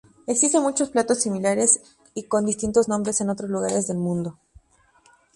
Existen 0.25 0.63
muchos 0.63 0.89
platos 0.89 1.19
similares 1.21 1.79
y 2.15 2.23
con 2.23 2.43
distintos 2.47 2.87
nombres 2.87 3.21
en 3.21 3.29
otros 3.29 3.51
lugares 3.51 3.85
del 3.85 3.97
mundo. 3.97 4.39